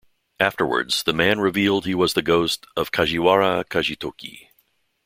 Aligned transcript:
Afterwards, 0.39 1.03
the 1.03 1.13
man 1.13 1.39
revealed 1.39 1.85
he 1.85 1.93
was 1.93 2.15
the 2.15 2.23
ghost 2.23 2.65
of 2.75 2.91
Kajiwara 2.91 3.63
Kagetoki. 3.65 4.47